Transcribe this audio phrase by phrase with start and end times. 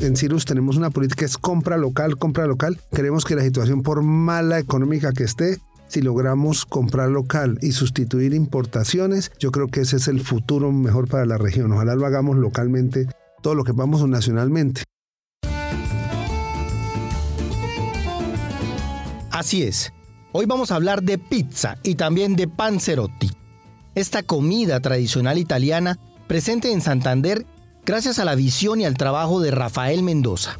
[0.00, 2.78] en Cirus tenemos una política es compra local, compra local.
[2.92, 8.32] Queremos que la situación, por mala económica que esté, si logramos comprar local y sustituir
[8.32, 11.72] importaciones, yo creo que ese es el futuro mejor para la región.
[11.72, 13.08] Ojalá lo hagamos localmente,
[13.42, 14.84] todo lo que vamos nacionalmente.
[19.30, 19.92] Así es.
[20.32, 23.30] Hoy vamos a hablar de pizza y también de panzerotti.
[23.94, 25.98] Esta comida tradicional italiana
[26.28, 27.44] presente en Santander
[27.84, 30.58] gracias a la visión y al trabajo de Rafael Mendoza,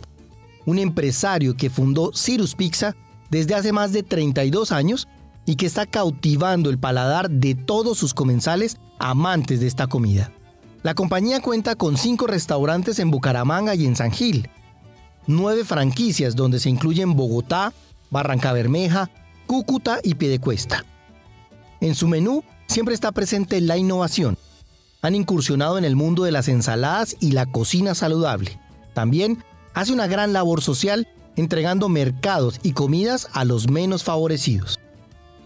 [0.66, 2.94] un empresario que fundó Cirus Pizza
[3.30, 5.08] desde hace más de 32 años
[5.46, 10.32] y que está cautivando el paladar de todos sus comensales amantes de esta comida.
[10.82, 14.48] La compañía cuenta con cinco restaurantes en Bucaramanga y en San Gil,
[15.26, 17.72] nueve franquicias donde se incluyen Bogotá,
[18.10, 19.10] Barranca Bermeja,
[19.46, 20.84] Cúcuta y Piedecuesta.
[21.80, 24.38] En su menú siempre está presente la innovación.
[25.02, 28.58] Han incursionado en el mundo de las ensaladas y la cocina saludable.
[28.94, 29.42] También
[29.74, 34.80] hace una gran labor social entregando mercados y comidas a los menos favorecidos.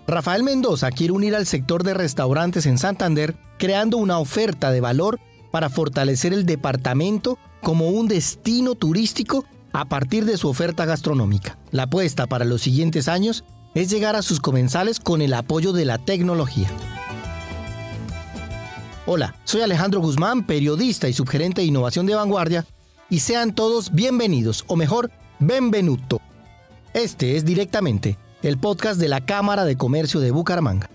[0.07, 5.21] Rafael Mendoza quiere unir al sector de restaurantes en Santander creando una oferta de valor
[5.51, 11.57] para fortalecer el departamento como un destino turístico a partir de su oferta gastronómica.
[11.71, 13.45] La apuesta para los siguientes años
[13.75, 16.71] es llegar a sus comensales con el apoyo de la tecnología.
[19.07, 22.65] Hola, soy Alejandro Guzmán, periodista y subgerente de innovación de vanguardia,
[23.11, 25.11] y sean todos bienvenidos, o mejor,
[25.41, 26.23] benvenuto.
[26.95, 30.89] Este es directamente el podcast de la Cámara de Comercio de Bucaramanga.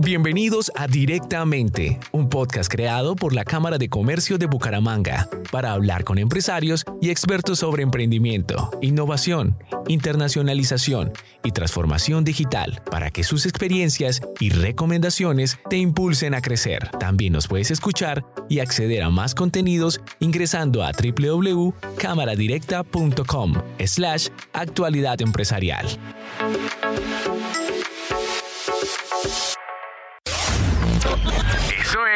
[0.00, 6.04] Bienvenidos a Directamente, un podcast creado por la Cámara de Comercio de Bucaramanga para hablar
[6.04, 9.56] con empresarios y expertos sobre emprendimiento, innovación,
[9.88, 16.90] internacionalización y transformación digital para que sus experiencias y recomendaciones te impulsen a crecer.
[16.98, 23.54] También nos puedes escuchar y acceder a más contenidos ingresando a www.cámaradirecta.com
[23.84, 25.86] slash actualidad empresarial.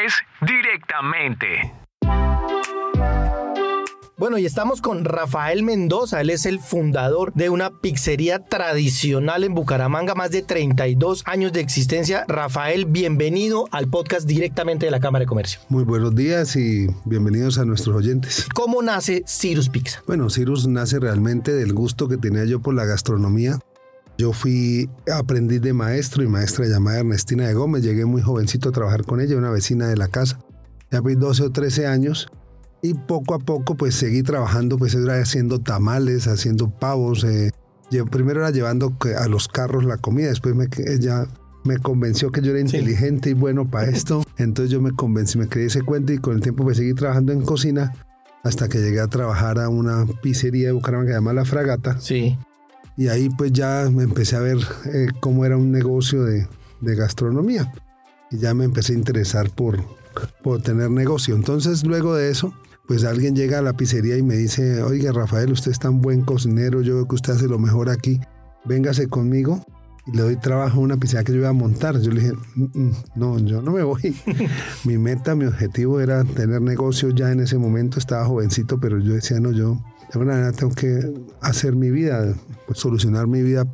[0.08, 1.46] Es directamente.
[4.16, 6.20] Bueno, y estamos con Rafael Mendoza.
[6.22, 11.60] Él es el fundador de una pizzería tradicional en Bucaramanga, más de 32 años de
[11.60, 12.24] existencia.
[12.26, 15.60] Rafael, bienvenido al podcast directamente de la Cámara de Comercio.
[15.69, 18.48] Muy buenos días y bienvenidos a nuestros oyentes.
[18.54, 20.02] ¿Cómo nace Cirus Pizza?
[20.06, 23.60] Bueno, Cirus nace realmente del gusto que tenía yo por la gastronomía.
[24.18, 27.84] Yo fui aprendiz de maestro y maestra llamada Ernestina de Gómez.
[27.84, 30.40] Llegué muy jovencito a trabajar con ella, una vecina de la casa.
[30.90, 32.28] Ya fui 12 o 13 años
[32.82, 37.22] y poco a poco pues seguí trabajando, pues era haciendo tamales, haciendo pavos.
[37.22, 37.52] Eh,
[37.92, 41.28] yo primero era llevando a los carros la comida, después me, ella
[41.64, 44.24] me convenció que yo era inteligente y bueno para esto.
[44.36, 47.32] Entonces yo me convencí, me creí ese cuento y con el tiempo pues seguí trabajando
[47.32, 47.92] en cocina
[48.42, 52.00] hasta que llegué a trabajar a una pizzería de Bucaramanga que se llama La Fragata.
[52.00, 52.36] Sí.
[52.98, 54.59] Y ahí pues ya me empecé a ver
[54.92, 56.48] eh, cómo era un negocio de,
[56.81, 57.72] de, gastronomía.
[58.31, 59.78] Y ya me empecé a interesar por,
[60.42, 61.37] por tener negocio.
[61.37, 62.53] Entonces luego de eso,
[62.88, 66.22] pues alguien llega a la pizzería y me dice, oiga Rafael, usted es tan buen
[66.22, 68.20] cocinero, yo veo que usted hace lo mejor aquí,
[68.64, 69.64] véngase conmigo
[70.10, 72.00] y le doy trabajo a una pizzería que yo iba a montar.
[72.00, 72.32] Yo le dije,
[73.14, 74.16] no, yo no me voy.
[74.84, 79.14] mi meta, mi objetivo era tener negocio ya en ese momento, estaba jovencito, pero yo
[79.14, 82.34] decía, no, yo de alguna manera tengo que hacer mi vida,
[82.66, 83.66] pues, solucionar mi vida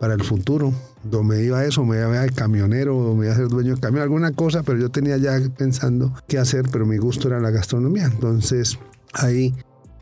[0.00, 0.72] para el futuro.
[1.04, 3.80] Do me iba eso, me iba a camionero, o me iba a ser dueño de
[3.80, 7.50] camión, alguna cosa, pero yo tenía ya pensando qué hacer, pero mi gusto era la
[7.50, 8.06] gastronomía.
[8.06, 8.78] Entonces
[9.12, 9.54] ahí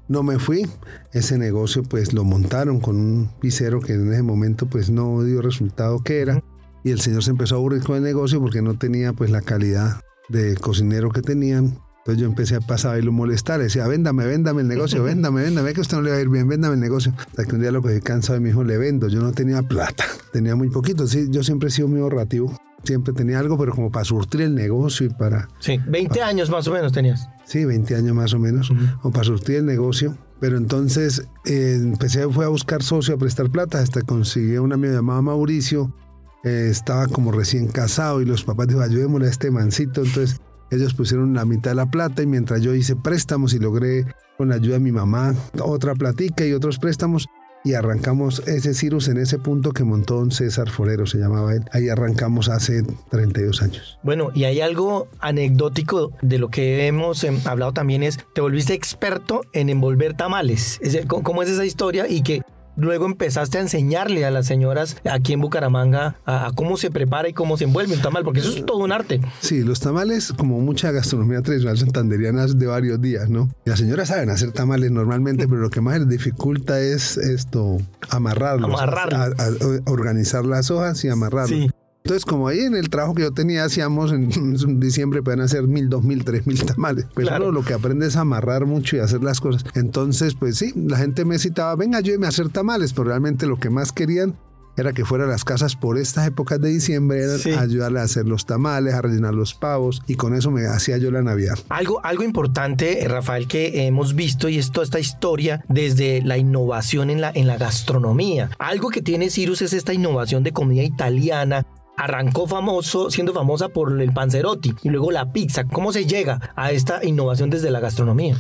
[0.09, 0.67] no me fui.
[1.13, 5.43] Ese negocio pues lo montaron con un pisero que en ese momento pues no dio
[5.43, 6.43] resultado que era.
[6.83, 9.41] Y el señor se empezó a aburrir con el negocio porque no tenía pues la
[9.41, 11.79] calidad de cocinero que tenían.
[11.99, 15.73] Entonces yo empecé a pasar y lo molestar, decía, véndame, véndame el negocio, véndame, véndame,
[15.73, 17.15] que usted no le va a ir bien, véndame el negocio.
[17.17, 19.09] Hasta que un día lo cogí cansado y me dijo, le vendo.
[19.09, 21.07] Yo no tenía plata, tenía muy poquito.
[21.07, 24.55] Sí, yo siempre he sido muy ahorrativo, siempre tenía algo, pero como para surtir el
[24.55, 25.49] negocio y para...
[25.59, 27.29] Sí, 20 años más o menos tenías.
[27.45, 28.71] Sí, 20 años más o menos,
[29.03, 30.17] o para surtir el negocio.
[30.41, 34.93] Pero entonces eh, empecé, fue a buscar socio, a prestar plata, hasta conseguí un amigo
[34.93, 35.95] llamado Mauricio,
[36.43, 40.93] eh, estaba como recién casado y los papás dijeron, ayudémosle a este mancito, entonces ellos
[40.93, 44.07] pusieron la mitad de la plata y mientras yo hice préstamos y logré
[44.37, 47.27] con la ayuda de mi mamá otra platica y otros préstamos
[47.65, 51.65] y arrancamos ese Cirus en ese punto que montó don César Forero, se llamaba él.
[51.73, 53.99] Ahí arrancamos hace 32 años.
[54.03, 58.75] Bueno, y hay algo anecdótico de lo que hemos em, hablado también es, te volviste
[58.75, 60.79] experto en envolver tamales.
[61.09, 62.07] ¿Cómo es esa historia?
[62.07, 62.43] Y que
[62.77, 67.33] luego empezaste a enseñarle a las señoras aquí en Bucaramanga a, cómo se prepara y
[67.33, 69.21] cómo se envuelve un tamal, porque eso es todo un arte.
[69.41, 73.49] Sí, los tamales, como mucha gastronomía tradicional santanderiana, de varios días, ¿no?
[73.65, 77.79] Las señoras saben hacer tamales normalmente, pero lo que más les dificulta es esto,
[78.11, 78.71] amarrarlos.
[78.71, 79.81] Amarrarlos.
[79.87, 81.61] organizar las hojas y amarrarlos.
[81.61, 81.71] Sí.
[82.07, 85.89] Entonces, como ahí en el trabajo que yo tenía, hacíamos en, diciembre, pueden hacer mil,
[85.89, 87.07] dos mil, tres mil tamales.
[87.15, 87.51] Pues claro.
[87.51, 89.65] lo que aprende es amarrar mucho y hacer las cosas.
[89.75, 93.59] Entonces, pues sí, la gente me citaba, venga, ayúdeme a hacer tamales, pero realmente lo
[93.59, 94.37] que más querían
[94.77, 98.27] era que fuera a las casas por estas épocas de diciembre, era ayudarle a hacer
[98.27, 101.59] los tamales, a rellenar los pavos, y con eso me hacía yo la Navidad.
[101.71, 107.09] Algo, algo importante, Rafael, que hemos visto, y es toda esta historia desde la innovación
[107.09, 108.51] en la, en la gastronomía.
[108.59, 111.65] Algo que tiene Cirus es esta innovación de comida italiana,
[111.97, 115.65] arrancó famoso, siendo famosa por el panzerotti y luego la pizza.
[115.65, 118.37] ¿Cómo se llega a esta innovación desde la gastronomía?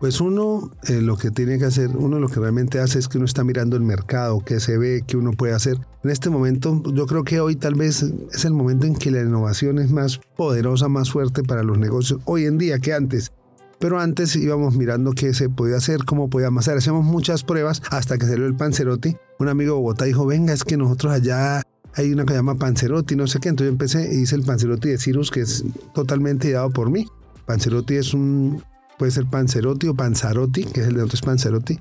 [0.00, 3.16] Pues uno eh, lo que tiene que hacer, uno lo que realmente hace es que
[3.16, 5.78] uno está mirando el mercado, qué se ve, qué uno puede hacer.
[6.02, 9.22] En este momento, yo creo que hoy tal vez es el momento en que la
[9.22, 13.32] innovación es más poderosa, más fuerte para los negocios hoy en día que antes.
[13.78, 16.78] Pero antes íbamos mirando qué se podía hacer, cómo podíamos hacer.
[16.78, 19.16] Hacíamos muchas pruebas hasta que salió el panzerotti.
[19.38, 21.62] Un amigo de Bogotá dijo, venga, es que nosotros allá
[21.96, 23.48] hay una que se llama Panzerotti, no sé qué.
[23.48, 25.64] Entonces yo empecé y hice el Panzerotti de Cirus, que es
[25.94, 27.06] totalmente ideado por mí.
[27.46, 28.62] Panzerotti es un,
[28.98, 31.78] puede ser Panzerotti o Panzarotti, que es el de otros Panzerotti.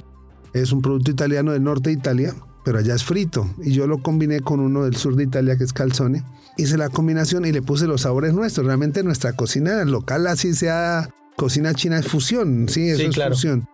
[0.53, 3.49] Es un producto italiano del norte de Italia, pero allá es frito.
[3.63, 6.23] Y yo lo combiné con uno del sur de Italia, que es calzone.
[6.57, 8.67] Hice la combinación y le puse los sabores nuestros.
[8.67, 12.67] Realmente nuestra cocina local, así sea cocina china, es fusión.
[12.69, 13.67] Sí, eso es fusión.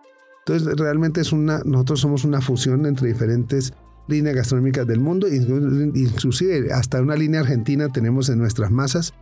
[0.46, 3.74] Entonces realmente es una, nosotros somos una fusión entre diferentes
[4.10, 9.14] líneas gastronómicas del mundo, inclusive hasta una línea argentina tenemos en nuestras masas,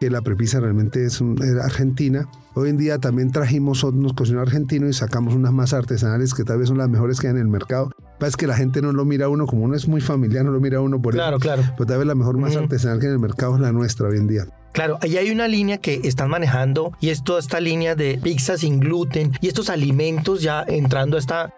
[0.00, 1.22] que la prepisa realmente es
[1.62, 2.28] argentina.
[2.54, 6.58] Hoy en día también trajimos unos cocineros argentinos y sacamos unas masas artesanales que tal
[6.58, 7.90] vez son las mejores que hay en el mercado.
[8.20, 10.50] Es que la gente no lo mira a uno, como uno es muy familiar, no
[10.50, 13.06] lo mira a uno por claro, Claro, Pero tal vez la mejor masa artesanal que
[13.06, 14.46] hay en el mercado es la nuestra hoy en día.
[14.72, 18.56] Claro, ahí hay una línea que están manejando y es toda esta línea de pizza
[18.56, 21.54] sin gluten y estos alimentos ya entrando a esta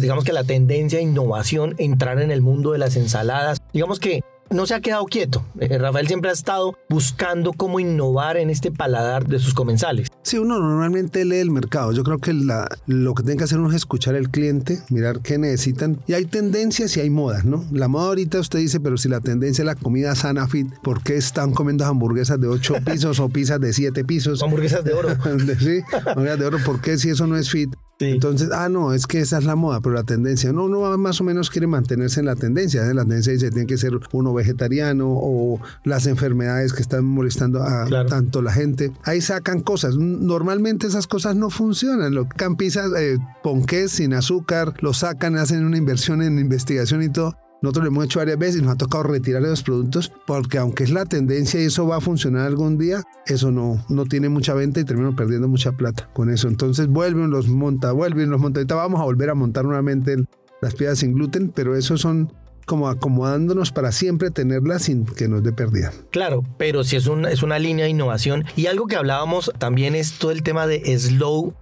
[0.00, 3.58] digamos que la tendencia a innovación, entrar en el mundo de las ensaladas.
[3.72, 5.44] Digamos que no se ha quedado quieto.
[5.58, 10.08] Eh, Rafael siempre ha estado buscando cómo innovar en este paladar de sus comensales.
[10.22, 11.92] Sí, uno normalmente lee el mercado.
[11.92, 15.38] Yo creo que lo que tiene que hacer uno es escuchar al cliente, mirar qué
[15.38, 16.00] necesitan.
[16.06, 17.64] Y hay tendencias y hay modas, ¿no?
[17.72, 21.02] La moda ahorita usted dice, pero si la tendencia es la comida sana fit, ¿por
[21.02, 24.42] qué están comiendo hamburguesas de 8 pisos o pizzas de 7 pisos?
[24.42, 25.08] Hamburguesas de oro.
[25.58, 26.58] sí, hamburguesas de oro.
[26.64, 27.74] ¿Por qué si eso no es fit?
[28.00, 31.20] Entonces, ah, no, es que esa es la moda, pero la tendencia, no, uno más
[31.20, 32.82] o menos quiere mantenerse en la tendencia.
[32.92, 37.86] La tendencia dice, tiene que ser uno vegetariano o las enfermedades que están molestando a
[38.06, 38.92] tanto la gente.
[39.04, 39.96] Ahí sacan cosas.
[39.96, 42.14] Normalmente esas cosas no funcionan.
[42.14, 47.08] Lo que pizzas, eh, ponqués sin azúcar, lo sacan, hacen una inversión en investigación y
[47.08, 47.36] todo.
[47.64, 50.84] Nosotros lo hemos hecho varias veces y nos ha tocado retirar los productos porque aunque
[50.84, 54.52] es la tendencia y eso va a funcionar algún día, eso no, no tiene mucha
[54.52, 56.48] venta y terminamos perdiendo mucha plata con eso.
[56.48, 58.60] Entonces vuelven, los monta, vuelven, los monta.
[58.60, 60.14] Ahorita vamos a volver a montar nuevamente
[60.60, 62.30] las piedras sin gluten, pero eso son
[62.66, 65.90] como acomodándonos para siempre tenerlas sin que nos dé pérdida.
[66.10, 70.18] Claro, pero si es, es una línea de innovación y algo que hablábamos también es
[70.18, 71.54] todo el tema de slow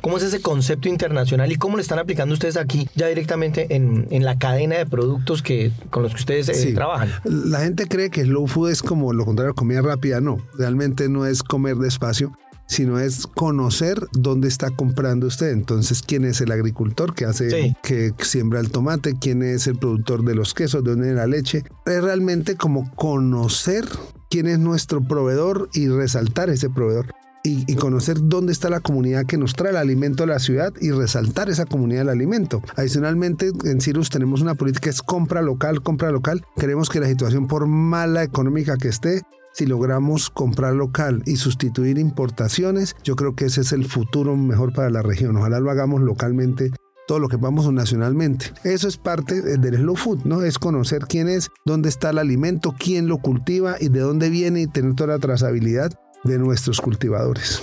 [0.00, 4.24] ¿Cómo es ese concepto internacional y cómo lo están aplicando ustedes aquí ya directamente en,
[4.24, 7.10] la cadena de productos que, con los que ustedes eh, trabajan?
[7.24, 10.20] La gente cree que slow food es como lo contrario, comida rápida.
[10.20, 12.32] No, realmente no es comer despacio
[12.66, 15.50] sino es conocer dónde está comprando usted.
[15.50, 20.22] Entonces, quién es el agricultor que hace, que siembra el tomate, quién es el productor
[20.22, 21.64] de los quesos, de dónde viene la leche.
[21.84, 23.86] Es realmente como conocer
[24.30, 27.12] quién es nuestro proveedor y resaltar ese proveedor
[27.42, 30.90] y, conocer dónde está la comunidad que nos trae el alimento a la ciudad y
[30.90, 32.62] resaltar esa comunidad del alimento.
[32.76, 36.44] Adicionalmente, en Cirrus tenemos una política que es compra local, compra local.
[36.58, 41.98] Queremos que la situación, por mala económica que esté, si logramos comprar local y sustituir
[41.98, 45.36] importaciones, yo creo que ese es el futuro mejor para la región.
[45.36, 46.70] Ojalá lo hagamos localmente
[47.08, 48.52] todo lo que vamos nacionalmente.
[48.62, 50.42] Eso es parte del slow food, ¿no?
[50.42, 54.62] Es conocer quién es, dónde está el alimento, quién lo cultiva y de dónde viene
[54.62, 55.90] y tener toda la trazabilidad
[56.24, 57.62] de nuestros cultivadores.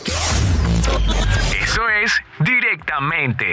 [1.61, 3.45] Eso es directamente.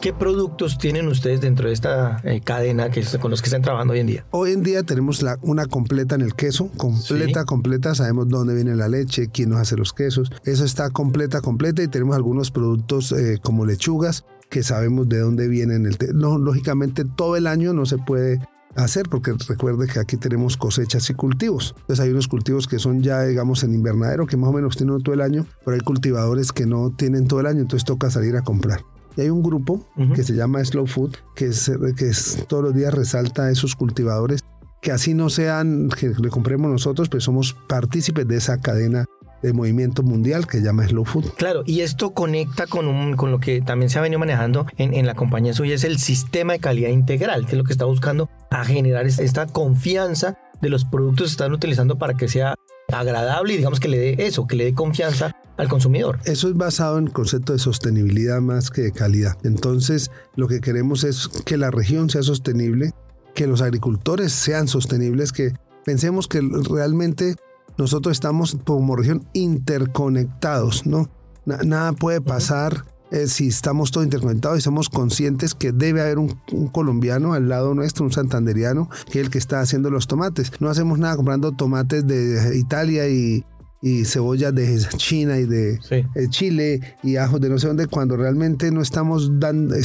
[0.00, 3.92] ¿Qué productos tienen ustedes dentro de esta eh, cadena que con los que están trabajando
[3.92, 4.26] hoy en día?
[4.30, 7.92] Hoy en día tenemos la, una completa en el queso, completa, completa.
[7.96, 10.30] Sabemos dónde viene la leche, quién nos hace los quesos.
[10.44, 15.48] Eso está completa, completa y tenemos algunos productos eh, como lechugas que sabemos de dónde
[15.48, 15.86] vienen.
[15.86, 18.40] El no, lógicamente todo el año no se puede
[18.76, 21.74] hacer, porque recuerde que aquí tenemos cosechas y cultivos.
[21.80, 25.02] Entonces hay unos cultivos que son ya, digamos, en invernadero, que más o menos tienen
[25.02, 28.36] todo el año, pero hay cultivadores que no tienen todo el año, entonces toca salir
[28.36, 28.80] a comprar.
[29.16, 32.74] Y hay un grupo que se llama Slow Food, que, es, que es, todos los
[32.74, 34.44] días resalta a esos cultivadores,
[34.82, 39.06] que así no sean, que le compremos nosotros, pues somos partícipes de esa cadena
[39.46, 41.34] de movimiento mundial que llama Slow Food.
[41.36, 44.94] Claro, y esto conecta con, un, con lo que también se ha venido manejando en,
[44.94, 47.84] en la compañía suya, es el sistema de calidad integral, que es lo que está
[47.84, 52.54] buscando a generar esta confianza de los productos que están utilizando para que sea
[52.92, 56.18] agradable y digamos que le dé eso, que le dé confianza al consumidor.
[56.24, 59.36] Eso es basado en el concepto de sostenibilidad más que de calidad.
[59.44, 62.92] Entonces, lo que queremos es que la región sea sostenible,
[63.34, 65.52] que los agricultores sean sostenibles, que
[65.84, 67.36] pensemos que realmente
[67.78, 71.08] nosotros estamos como región interconectados, ¿no?
[71.46, 76.36] nada puede pasar eh, si estamos todos interconectados y somos conscientes que debe haber un,
[76.72, 80.50] colombiano al lado nuestro, un santanderiano, que es el que está haciendo los tomates.
[80.60, 83.44] No hacemos nada comprando tomates de Italia y,
[83.80, 88.16] y cebollas de China y de eh, Chile y ajos de no sé dónde, cuando
[88.16, 89.76] realmente no estamos dando,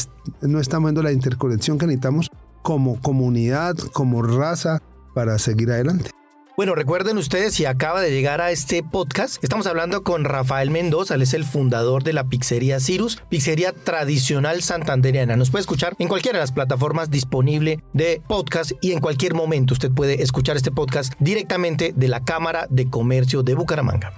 [0.42, 2.32] no estamos dando la interconexión que necesitamos
[2.64, 4.82] como comunidad, como raza,
[5.14, 6.10] para seguir adelante.
[6.62, 11.16] Bueno, recuerden ustedes, si acaba de llegar a este podcast, estamos hablando con Rafael Mendoza,
[11.16, 15.36] él es el fundador de la pizzería Cirus, pizzería tradicional santanderiana.
[15.36, 19.74] Nos puede escuchar en cualquiera de las plataformas disponible de podcast y en cualquier momento
[19.74, 24.14] usted puede escuchar este podcast directamente de la Cámara de Comercio de Bucaramanga.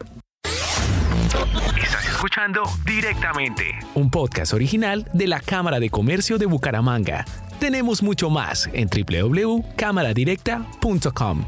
[1.82, 7.24] Estás escuchando directamente un podcast original de la Cámara de Comercio de Bucaramanga.
[7.64, 11.46] Tenemos mucho más en www.cámaradirecta.com.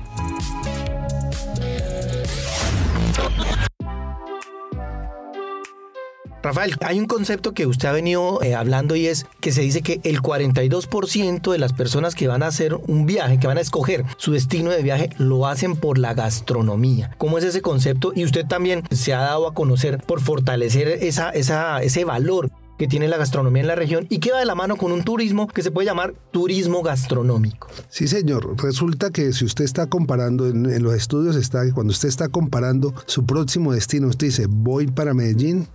[6.45, 9.81] Rafael, hay un concepto que usted ha venido eh, hablando y es que se dice
[9.81, 13.61] que el 42% de las personas que van a hacer un viaje, que van a
[13.61, 17.15] escoger su destino de viaje, lo hacen por la gastronomía.
[17.17, 18.11] ¿Cómo es ese concepto?
[18.15, 23.07] Y usted también se ha dado a conocer por fortalecer esa, ese valor que tiene
[23.07, 25.61] la gastronomía en la región y que va de la mano con un turismo que
[25.61, 27.67] se puede llamar turismo gastronómico.
[27.89, 28.55] Sí, señor.
[28.61, 32.29] Resulta que si usted está comparando, en, en los estudios está que cuando usted está
[32.29, 35.67] comparando su próximo destino, usted dice, voy para Medellín,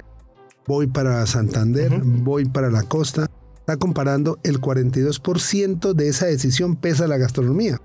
[0.67, 3.31] voy para Santander, voy para la costa.
[3.59, 7.81] Está comparando el 42% de esa decisión pesa la gastronomía.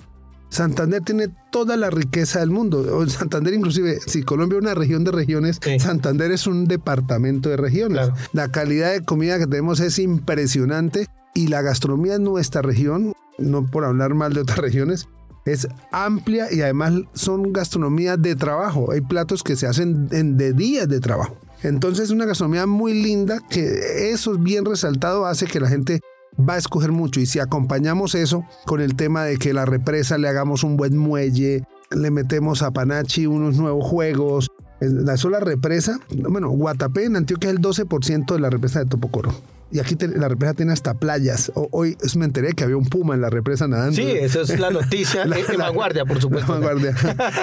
[0.50, 3.08] Santander tiene toda la riqueza del mundo.
[3.10, 8.10] Santander inclusive, si Colombia es una región de regiones, Santander es un departamento de regiones.
[8.34, 13.66] La calidad de comida que tenemos es impresionante y la gastronomía en nuestra región, no
[13.66, 15.08] por hablar mal de otras regiones,
[15.46, 18.92] es amplia y además son gastronomía de trabajo.
[18.92, 21.38] Hay platos que se hacen en, de días de trabajo.
[21.62, 26.02] Entonces es una gastronomía muy linda que eso bien resaltado hace que la gente
[26.38, 30.18] va a escoger mucho y si acompañamos eso con el tema de que la represa
[30.18, 36.00] le hagamos un buen muelle, le metemos a Panachi unos nuevos juegos, la sola represa,
[36.30, 39.34] bueno, Guatapé en Antioquia es el 12% de la represa de Topocoro.
[39.72, 41.51] Y aquí la represa tiene hasta playas.
[41.55, 43.95] hoy me enteré que había un puma en la represa nadando.
[43.95, 46.53] Sí, eso es la noticia la, vanguardia, por supuesto.
[46.53, 46.95] La vanguardia.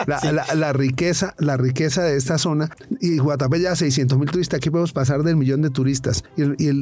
[0.55, 2.71] la, riqueza, la riqueza de esta zona.
[3.01, 4.59] Y Guatapé ya 600 mil turistas.
[4.59, 6.25] Aquí podemos pasar del millón de turistas.
[6.37, 6.73] Y,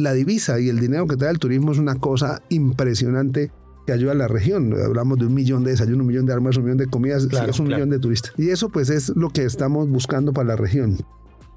[0.00, 3.50] la divisa y el dinero que trae el turismo es una cosa impresionante
[3.86, 4.74] que ayuda a la región.
[4.80, 7.58] Hablamos de un millón de desayunos, un millón de armas, un millón de comidas, es
[7.58, 8.32] un millón de turistas.
[8.38, 10.98] Y eso pues es lo que estamos buscando para la región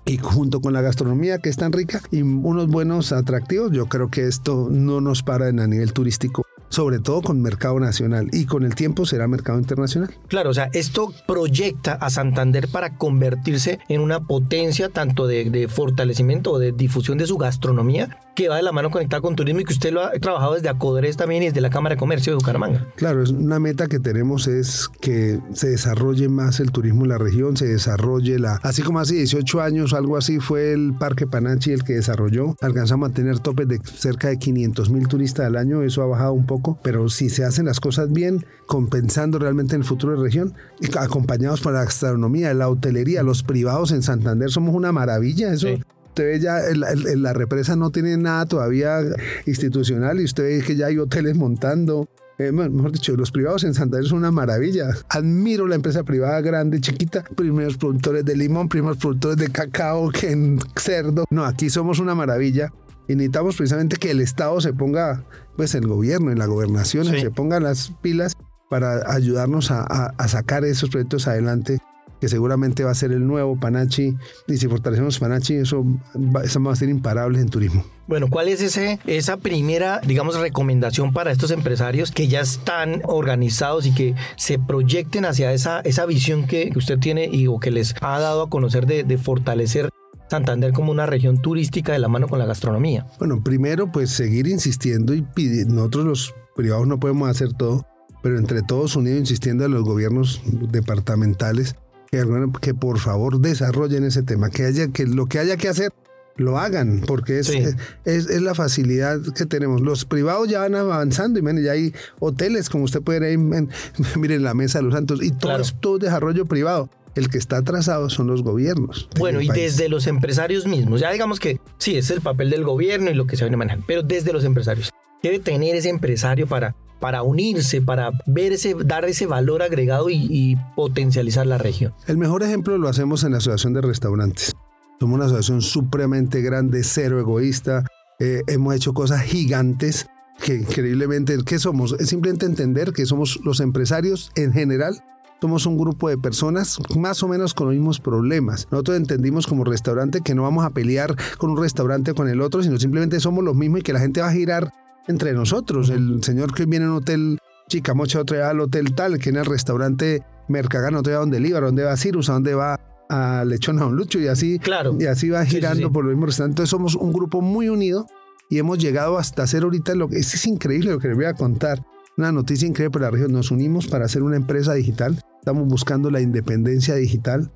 [0.08, 4.10] y junto con la gastronomía que es tan rica y unos buenos atractivos, yo creo
[4.10, 8.46] que esto no nos para en a nivel turístico sobre todo con mercado nacional y
[8.46, 10.14] con el tiempo será mercado internacional.
[10.28, 16.52] Claro, o sea, esto proyecta a Santander para convertirse en una potencia tanto de, fortalecimiento
[16.52, 19.64] o de difusión de su gastronomía que va de la mano conectada con turismo y
[19.64, 22.38] que usted lo ha trabajado desde Acodres también y desde la Cámara de Comercio de
[22.38, 22.86] Bucaramanga.
[22.96, 27.18] Claro, es una meta que tenemos es que se desarrolle más el turismo en la
[27.18, 28.60] región, se desarrolle la...
[28.62, 32.56] Así como hace 18 años, algo así, fue el Parque Panachi el que desarrolló.
[32.62, 36.34] Alcanzamos a tener topes de cerca de 500 mil turistas al año, eso ha bajado
[36.34, 40.20] un poco, pero si se hacen las cosas bien, compensando realmente en el futuro de
[40.20, 40.54] la región,
[40.98, 45.70] acompañados por la gastronomía, la hotelería, los privados en Santander, somos una maravilla, eso
[46.18, 49.02] usted ve ya, la represa no tiene nada todavía
[49.46, 52.10] institucional y usted ve que ya hay hoteles montando.
[52.40, 54.90] Eh, mejor dicho, los privados en Santander son una maravilla.
[55.10, 57.24] Admiro la empresa privada grande, chiquita.
[57.36, 61.26] Primeros productores de limón, primeros productores de cacao, que en cerdo.
[61.30, 62.72] No, aquí somos una maravilla.
[63.08, 65.24] Y necesitamos precisamente que el Estado se ponga,
[65.56, 68.34] pues el gobierno y la gobernación se pongan las pilas
[68.70, 71.80] para ayudarnos a, a sacar esos proyectos adelante
[72.20, 74.16] que seguramente va a ser el nuevo Panachi.
[74.48, 75.86] Y si fortalecemos Panachi, eso
[76.16, 77.86] va, a ser imparables en turismo.
[78.08, 83.86] Bueno, ¿cuál es ese, esa primera, digamos, recomendación para estos empresarios que ya están organizados
[83.86, 87.96] y que se proyecten hacia esa, esa visión que usted tiene y o que les
[88.02, 89.90] ha dado a conocer de, de fortalecer
[90.30, 93.06] Santander como una región turística de la mano con la gastronomía?
[93.20, 97.86] Bueno, primero pues seguir insistiendo y pidiendo, nosotros los privados no podemos hacer todo,
[98.22, 100.42] pero entre todos unidos insistiendo a los gobiernos
[100.72, 101.76] departamentales
[102.12, 102.24] que,
[102.62, 105.92] que por favor desarrollen ese tema, que haya que lo que haya que hacer
[106.38, 107.76] lo hagan, porque es, es,
[108.06, 109.82] es, la facilidad que tenemos.
[109.82, 113.38] Los privados ya van avanzando y miren, ya hay hoteles, como usted puede ver ahí,
[114.18, 116.90] miren la Mesa de los Santos, y todo es todo desarrollo privado.
[117.16, 119.10] El que está atrasado son los gobiernos.
[119.18, 123.10] Bueno, y desde los empresarios mismos, ya digamos que sí, es el papel del gobierno
[123.10, 124.92] y lo que se viene a manejar, pero desde los empresarios,
[125.24, 130.58] debe tener ese empresario para para unirse, para ver ese, dar ese valor agregado y,
[130.76, 131.94] potencializar la región.
[132.08, 134.56] El mejor ejemplo lo hacemos en la Asociación de Restaurantes.
[135.00, 137.86] Somos una asociación supremamente grande, cero egoísta.
[138.20, 140.08] Eh, hemos hecho cosas gigantes
[140.44, 141.96] que increíblemente, ¿qué somos?
[142.00, 145.04] Es simplemente entender que somos los empresarios en general.
[145.40, 148.68] Somos un grupo de personas más o menos con los mismos problemas.
[148.72, 152.42] Nosotros entendimos como restaurante que no vamos a pelear con un restaurante o con el
[152.42, 154.74] otro, sino simplemente somos los mismos y que la gente va a girar
[155.08, 155.92] entre nosotros.
[155.92, 159.36] El señor que viene en un hotel Chicamocha, otro va al hotel tal, que en
[159.36, 162.80] el restaurante Mercagano, otro va a donde Líbar, donde va a Cirus, a donde va
[163.10, 164.96] a Lechona Don Lucho y así, claro.
[165.00, 166.54] y así va girando por los mismos restaurantes.
[166.54, 168.08] Entonces somos un grupo muy unido
[168.50, 171.34] y hemos llegado hasta hacer ahorita lo que es, increíble lo que les voy a
[171.34, 171.84] contar.
[172.18, 173.32] Una noticia increíble para la región.
[173.32, 175.22] Nos unimos para hacer una empresa digital.
[175.40, 177.52] Estamos buscando la independencia digital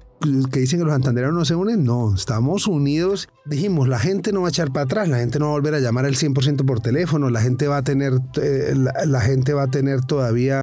[0.52, 3.28] que dicen que los santandereanos no se unen, no, estamos unidos.
[3.46, 5.74] Dijimos, la gente no va a echar para atrás, la gente no va a volver
[5.74, 9.64] a llamar al 100% por teléfono, la gente va a tener, eh, la, gente va
[9.64, 10.62] a tener todavía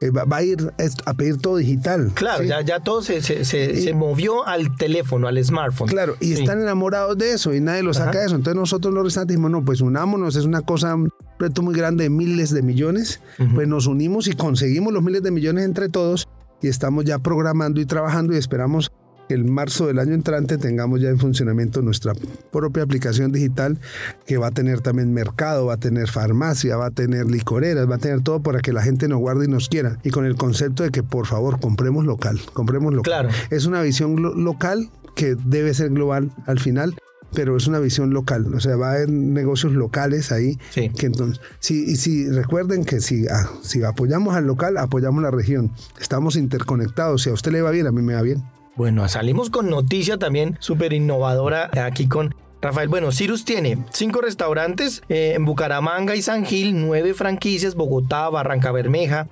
[0.00, 0.58] eh, va, a ir
[1.06, 2.12] a pedir todo digital.
[2.14, 5.88] Claro, ya, ya todo se, se, se, movió al teléfono, al smartphone.
[5.88, 8.36] Claro, y están enamorados de eso y nadie lo saca de eso.
[8.36, 12.04] Entonces nosotros los restantes dijimos, no, pues unámonos, es una cosa, un reto muy grande
[12.04, 13.20] de miles de millones.
[13.54, 16.28] Pues nos unimos y conseguimos los miles de millones entre todos
[16.62, 18.92] y estamos ya programando y trabajando y esperamos
[19.28, 22.12] el marzo del año entrante tengamos ya en funcionamiento nuestra
[22.50, 23.78] propia aplicación digital
[24.26, 27.96] que va a tener también mercado, va a tener farmacia, va a tener licoreras, va
[27.96, 29.98] a tener todo para que la gente nos guarde y nos quiera.
[30.02, 33.04] Y con el concepto de que por favor compremos local, compremos local.
[33.04, 33.28] Claro.
[33.50, 36.94] Es una visión local que debe ser global al final
[37.34, 40.58] pero es una visión local, o sea, va a haber negocios locales ahí.
[40.70, 40.88] Sí.
[40.90, 45.30] Que entonces, sí, y si recuerden que si, ah, si apoyamos al local, apoyamos la
[45.30, 45.70] región.
[46.00, 47.22] Estamos interconectados.
[47.22, 48.42] Si a usted le va bien, a mí me va bien.
[48.78, 55.02] Bueno, salimos con noticia también súper innovadora aquí con Rafael, bueno, Cirus tiene cinco restaurantes
[55.08, 59.26] eh, en Bucaramanga y San Gil, nueve franquicias, Bogotá, Barranca Bermeja,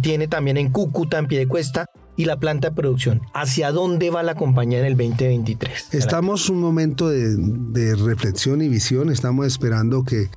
[0.00, 1.86] tiene también en Cúcuta, en Piedecuesta,
[2.16, 3.22] y la planta de producción.
[3.34, 5.94] ¿Hacia dónde va la compañía en el 2023?
[5.94, 9.10] Estamos un momento de, reflexión y visión.
[9.10, 10.28] Estamos esperando que,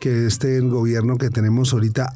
[0.00, 2.14] que este gobierno que tenemos ahorita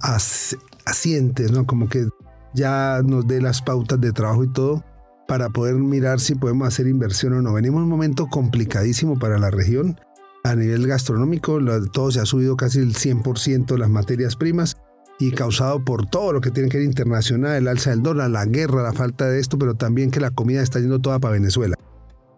[0.85, 1.65] asiente, ¿no?
[1.65, 2.09] Como que
[2.55, 4.83] ya nos dé las pautas de trabajo y todo
[5.27, 7.53] para poder mirar si podemos hacer inversión o no.
[7.53, 9.99] Venimos en un momento complicadísimo para la región.
[10.45, 11.59] A nivel gastronómico,
[11.93, 14.77] todo se ha subido casi el 100% las materias primas
[15.19, 18.45] y causado por todo lo que tiene que ver internacional, el alza del dólar, la
[18.45, 21.77] guerra, la falta de esto, pero también que la comida está yendo toda para Venezuela.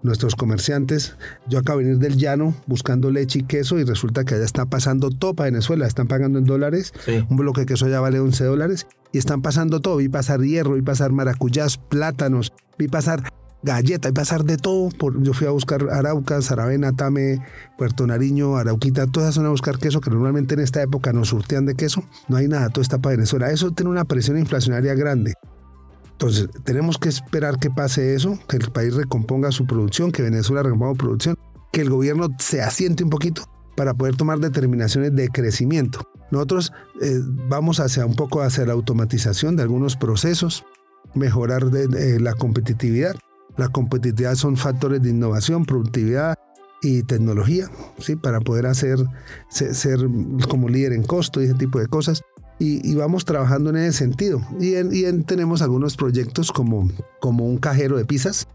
[0.04, 1.16] Nuestros comerciantes,
[1.48, 4.66] yo acabo de venir del llano buscando leche y queso y resulta que allá está
[4.66, 6.92] pasando todo para Venezuela, están pagando en dólares,
[7.30, 10.74] un bloque de queso ya vale 11 dólares y están pasando todo, vi pasar hierro,
[10.74, 13.22] vi pasar maracuyás, plátanos, vi pasar
[13.62, 14.90] galleta, vi pasar de todo.
[15.22, 17.42] yo fui a buscar Arauca, Saravena, Tame,
[17.78, 21.64] Puerto Nariño, Arauquita, todas son a buscar queso que normalmente en esta época nos surtean
[21.64, 22.04] de queso.
[22.28, 23.50] No hay nada, todo está para Venezuela.
[23.50, 25.32] Eso tiene una presión inflacionaria grande.
[26.14, 30.62] Entonces, tenemos que esperar que pase eso, que el país recomponga su producción, que Venezuela
[30.62, 31.38] recomponga su producción,
[31.72, 36.09] que el gobierno se asiente un poquito para poder tomar determinaciones de crecimiento.
[36.31, 36.72] Nosotros
[37.03, 40.64] eh, vamos hacia un poco hacia la automatización de algunos procesos,
[41.14, 43.16] mejorar la competitividad.
[43.57, 46.38] La competitividad son factores de innovación, productividad
[46.81, 48.14] y tecnología, ¿sí?
[48.14, 48.98] para poder hacer,
[49.48, 49.98] ser, ser
[50.48, 52.22] como líder en costo y ese tipo de cosas
[52.58, 54.40] y, vamos trabajando en ese sentido.
[54.60, 56.90] Y, tenemos algunos proyectos como,
[57.20, 58.46] como un cajero de pizzas,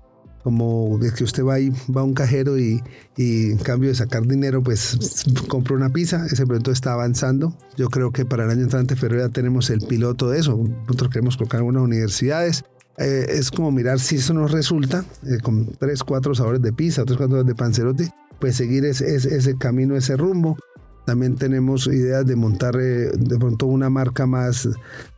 [0.44, 2.82] como que usted va y va a un cajero y,
[3.18, 6.26] y, en cambio de sacar dinero, pues compra una pizza.
[6.26, 7.54] Ese proyecto está avanzando.
[7.76, 10.58] Yo creo que para el año entrante, febrero, ya tenemos el piloto de eso.
[10.58, 12.64] Nosotros queremos colocar algunas universidades.
[12.98, 17.06] Eh, es como mirar si eso nos resulta, eh, con tres, cuatro sabores de pizza,
[17.06, 20.58] tres, cuatro sabores de panzerote, pues seguir ese, ese, ese camino, ese rumbo
[21.06, 24.70] También tenemos ideas de montar eh, de pronto una marca más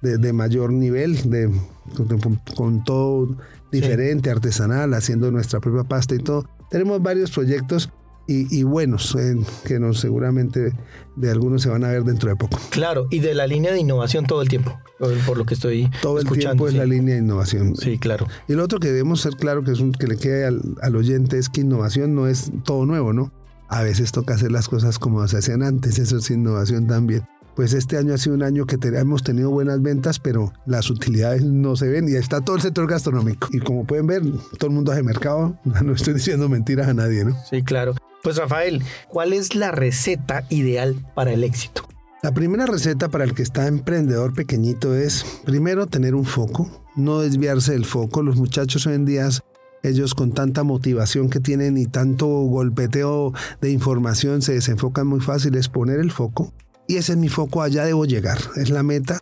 [0.01, 1.51] de, mayor nivel, de,
[2.55, 3.35] con, todo
[3.71, 6.45] diferente, artesanal, haciendo nuestra propia pasta y todo.
[6.69, 7.91] Tenemos varios proyectos
[8.27, 9.17] y, buenos,
[9.65, 10.71] que nos seguramente
[11.17, 12.57] de algunos se van a ver dentro de poco.
[12.69, 14.79] Claro, y de la línea de innovación todo el tiempo,
[15.25, 17.75] por lo que estoy Todo el tiempo es la línea de innovación.
[17.75, 18.27] Sí, claro.
[18.47, 20.95] Y lo otro que debemos ser claro que, es un, que le quede al, al
[20.95, 23.33] oyente es que innovación no es todo nuevo, ¿no?
[23.71, 27.73] A veces toca hacer las cosas como se hacían antes, eso es innovación también pues
[27.73, 31.75] este año ha sido un año que hemos tenido buenas ventas, pero las utilidades no
[31.75, 33.49] se ven y está todo el sector gastronómico.
[33.51, 34.21] Y como pueden ver,
[34.57, 37.35] todo el mundo hace mercado, no estoy diciendo mentiras a nadie, ¿no?
[37.49, 37.95] Sí, claro.
[38.23, 41.87] Pues Rafael, ¿cuál es la receta ideal para el éxito?
[42.21, 47.19] La primera receta para el que está emprendedor pequeñito es, primero, tener un foco, no
[47.19, 48.21] desviarse del foco.
[48.21, 49.27] Los muchachos hoy en día
[49.83, 55.55] ellos con tanta motivación que tienen y tanto golpeteo de información se desenfocan muy fácil,
[55.55, 56.53] es poner el foco
[56.91, 59.19] y ese es mi foco, allá debo llegar, es la meta.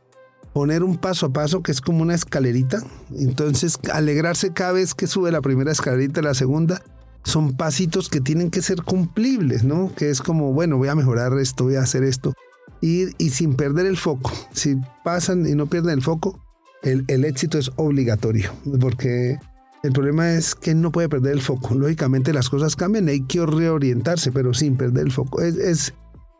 [0.54, 2.82] Poner un paso a paso que es como una escalerita,
[3.16, 6.82] entonces alegrarse cada vez que sube la primera escalerita, la segunda,
[7.24, 9.94] son pasitos que tienen que ser cumplibles, ¿no?
[9.96, 12.34] Que es como, bueno, voy a mejorar esto, voy a hacer esto.
[12.82, 14.32] Y, y sin perder el foco.
[14.52, 16.44] Si pasan y no pierden el foco,
[16.82, 18.52] el, el, éxito es obligatorio.
[18.82, 19.38] Porque
[19.84, 21.74] el problema es que no puede perder el foco.
[21.74, 25.42] Lógicamente las cosas cambian, hay que reorientarse, pero sin perder el foco.
[25.42, 25.94] Es, es,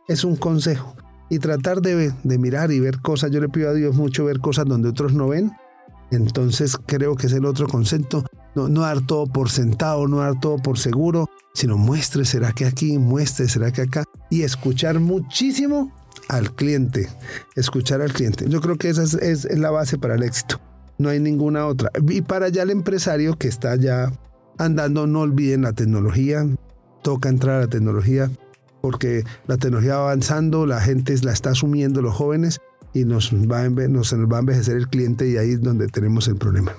[0.08, 0.94] es un consejo
[1.30, 3.30] y tratar de, mirar y ver cosas.
[3.30, 5.52] Yo le pido a Dios mucho ver cosas donde otros no ven.
[6.10, 8.24] Entonces creo que es el otro concepto.
[8.56, 12.66] No, no dar todo por sentado, no dar todo por seguro, sino muestre, será que
[12.66, 14.04] aquí, muestre, será que acá.
[14.28, 15.92] Y escuchar muchísimo
[16.28, 17.08] al cliente.
[17.54, 18.48] Escuchar al cliente.
[18.48, 20.60] Yo creo que esa es, es la base para el éxito.
[21.00, 21.90] No hay ninguna otra.
[22.08, 24.12] Y para allá el empresario que está ya
[24.58, 26.46] andando, no olviden la tecnología.
[27.02, 28.30] Toca entrar a la tecnología
[28.82, 32.60] porque la tecnología va avanzando, la gente la está asumiendo, los jóvenes,
[32.92, 36.28] y nos va, a, nos, va a envejecer el cliente y ahí es donde tenemos
[36.28, 36.74] el problema.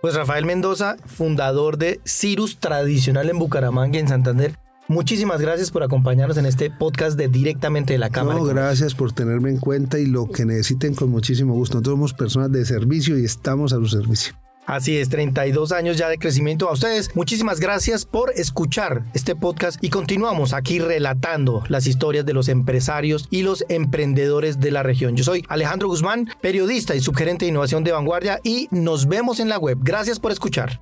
[0.00, 4.56] Pues Rafael Mendoza, fundador de Cirus Tradicional en Bucaramanga, en Santander.
[4.90, 8.40] Muchísimas gracias por acompañarnos en este podcast de Directamente de la Cámara.
[8.40, 11.76] No, gracias por tenerme en cuenta y lo que necesiten con muchísimo gusto.
[11.76, 14.34] Nosotros somos personas de servicio y estamos a su servicio.
[14.66, 17.14] Así es, 32 años ya de crecimiento a ustedes.
[17.14, 23.28] Muchísimas gracias por escuchar este podcast y continuamos aquí relatando las historias de los empresarios
[23.30, 25.14] y los emprendedores de la región.
[25.14, 29.50] Yo soy Alejandro Guzmán, periodista y subgerente de innovación de vanguardia y nos vemos en
[29.50, 29.78] la web.
[29.82, 30.80] Gracias por escuchar.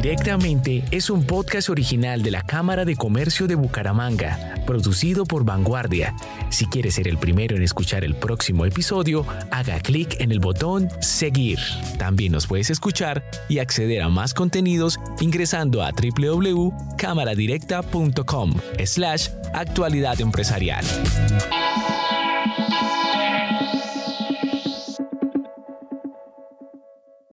[0.00, 6.14] Directamente es un podcast original de la Cámara de Comercio de Bucaramanga, producido por Vanguardia.
[6.48, 10.88] Si quieres ser el primero en escuchar el próximo episodio, haga clic en el botón
[11.00, 11.58] Seguir.
[11.98, 20.86] También nos puedes escuchar y acceder a más contenidos ingresando a www.cámaradirecta.com slash actualidad empresarial.